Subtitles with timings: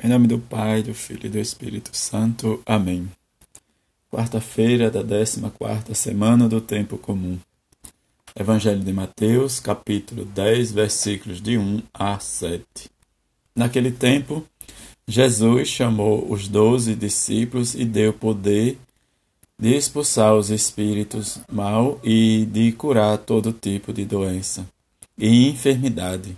[0.00, 2.62] Em nome do Pai, do Filho e do Espírito Santo.
[2.64, 3.10] Amém.
[4.08, 7.36] Quarta-feira da 14 semana do Tempo Comum.
[8.38, 12.64] Evangelho de Mateus, capítulo 10, versículos de 1 a 7.
[13.56, 14.44] Naquele tempo,
[15.08, 18.78] Jesus chamou os doze discípulos e deu poder
[19.58, 24.64] de expulsar os espíritos mal e de curar todo tipo de doença
[25.18, 26.36] e enfermidade.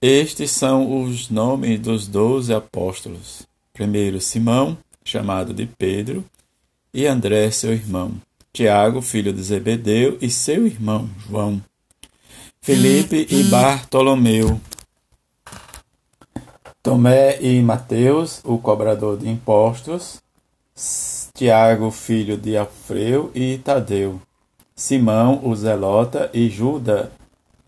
[0.00, 3.46] Estes são os nomes dos doze apóstolos.
[3.72, 6.22] Primeiro, Simão, chamado de Pedro,
[6.92, 8.12] e André, seu irmão.
[8.52, 11.62] Tiago, filho de Zebedeu, e seu irmão, João.
[12.60, 14.60] Felipe e Bartolomeu.
[16.82, 20.20] Tomé e Mateus, o cobrador de impostos.
[21.32, 24.20] Tiago, filho de Alfreu e Tadeu.
[24.74, 27.08] Simão, o zelota, e Judas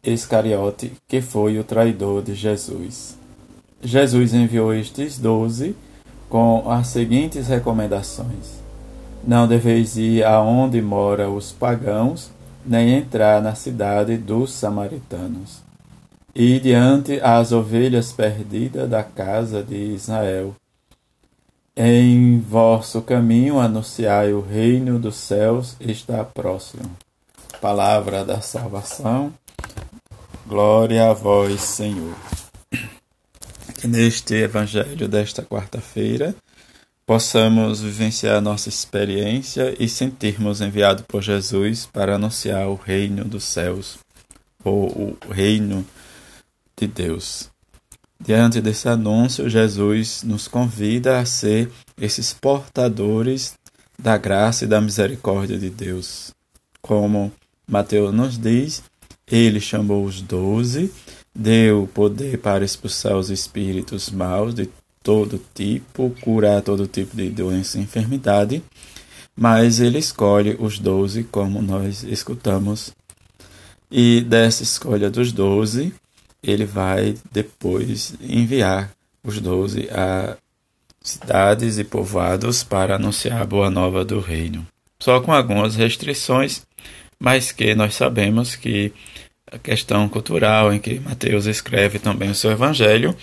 [0.08, 3.16] Iscariote, que foi o traidor de Jesus.
[3.82, 5.76] Jesus enviou estes doze
[6.28, 8.60] com as seguintes recomendações:
[9.24, 12.30] Não deveis ir aonde moram os pagãos,
[12.64, 15.62] nem entrar na cidade dos samaritanos.
[16.34, 20.54] E diante as ovelhas perdidas da casa de Israel.
[21.76, 26.90] Em vosso caminho anunciai o reino dos céus está próximo.
[27.60, 29.32] Palavra da salvação.
[30.48, 32.16] Glória a vós, Senhor.
[33.74, 36.34] Que neste evangelho desta quarta-feira
[37.04, 43.98] possamos vivenciar nossa experiência e sentirmos enviado por Jesus para anunciar o reino dos céus,
[44.64, 45.86] ou o reino
[46.74, 47.50] de Deus.
[48.18, 53.52] Diante desse anúncio, Jesus nos convida a ser esses portadores
[53.98, 56.32] da graça e da misericórdia de Deus.
[56.80, 57.30] Como
[57.66, 58.82] Mateus nos diz,
[59.30, 60.92] ele chamou os doze,
[61.34, 64.68] deu poder para expulsar os espíritos maus de
[65.02, 68.62] todo tipo, curar todo tipo de doença e enfermidade,
[69.36, 72.92] mas ele escolhe os doze, como nós escutamos.
[73.90, 75.94] E dessa escolha dos doze,
[76.42, 78.90] ele vai depois enviar
[79.22, 80.36] os doze a
[81.00, 84.66] cidades e povoados para anunciar a boa nova do reino.
[85.00, 86.66] Só com algumas restrições,
[87.20, 88.92] mas que nós sabemos que
[89.50, 93.16] a questão cultural em que Mateus escreve também o seu evangelho,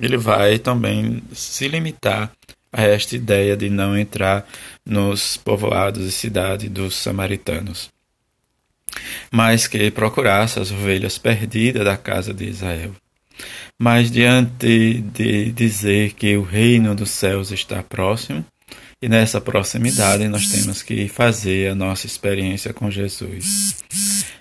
[0.00, 2.32] ele vai também se limitar
[2.72, 4.46] a esta ideia de não entrar
[4.86, 7.90] nos povoados e cidades dos samaritanos,
[9.30, 12.92] mas que procurasse as ovelhas perdidas da casa de Israel.
[13.78, 18.44] Mas diante de dizer que o reino dos céus está próximo,
[19.02, 23.74] e nessa proximidade nós temos que fazer a nossa experiência com Jesus.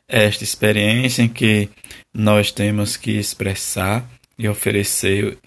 [0.07, 1.67] Esta experiência em que
[2.13, 4.07] nós temos que expressar
[4.38, 5.39] e oferecer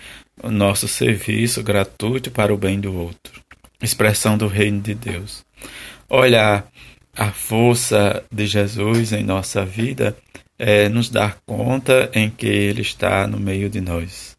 [0.42, 3.40] o nosso serviço gratuito para o bem do outro.
[3.80, 5.44] Expressão do reino de Deus.
[6.08, 6.66] Olhar
[7.16, 10.16] a força de Jesus em nossa vida
[10.58, 14.36] é nos dar conta em que Ele está no meio de nós.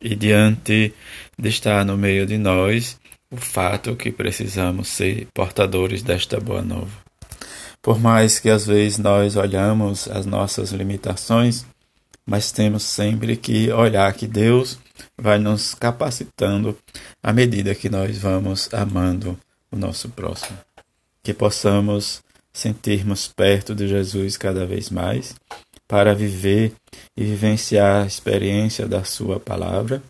[0.00, 0.92] E diante
[1.36, 3.00] de estar no meio de nós,
[3.32, 6.92] o fato que precisamos ser portadores desta boa nova.
[7.80, 11.64] Por mais que às vezes nós olhamos as nossas limitações,
[12.26, 14.78] mas temos sempre que olhar que Deus
[15.18, 16.78] vai nos capacitando
[17.22, 19.36] à medida que nós vamos amando
[19.70, 20.58] o nosso próximo.
[21.22, 22.22] Que possamos
[22.52, 25.34] sentirmos perto de Jesus cada vez mais
[25.88, 26.72] para viver
[27.16, 30.02] e vivenciar a experiência da Sua palavra,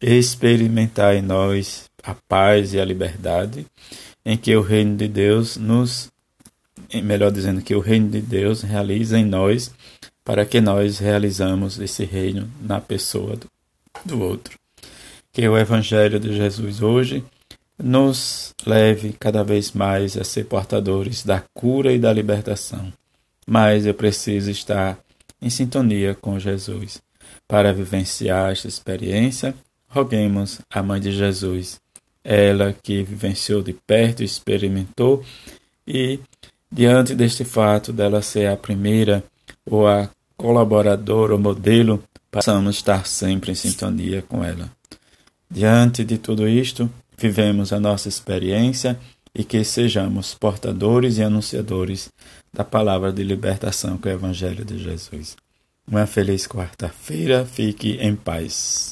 [0.00, 3.66] experimentar em nós a paz e a liberdade,
[4.24, 6.10] em que o reino de Deus nos,
[7.02, 9.70] melhor dizendo, que o reino de Deus realiza em nós,
[10.24, 13.46] para que nós realizamos esse reino na pessoa do,
[14.06, 14.58] do outro.
[15.30, 17.22] Que o Evangelho de Jesus hoje
[17.78, 22.90] nos leve cada vez mais a ser portadores da cura e da libertação.
[23.46, 24.98] Mas eu preciso estar
[25.42, 27.02] em sintonia com Jesus.
[27.46, 29.54] Para vivenciar esta experiência,
[29.88, 31.78] roguemos a Mãe de Jesus
[32.30, 35.24] ela que vivenciou de perto, experimentou,
[35.86, 36.20] e
[36.70, 39.24] diante deste fato dela ser a primeira
[39.64, 44.70] ou a colaboradora ou modelo, passamos a estar sempre em sintonia com ela.
[45.50, 49.00] Diante de tudo isto, vivemos a nossa experiência
[49.34, 52.10] e que sejamos portadores e anunciadores
[52.52, 55.34] da palavra de libertação que é o Evangelho de Jesus.
[55.90, 58.86] Uma feliz quarta-feira, fique em paz.